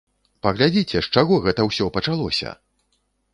Паглядзіце, 0.45 0.97
з 1.07 1.19
чаго 1.19 1.37
гэта 1.45 1.67
ўсё 1.69 1.85
пачалося! 1.99 2.55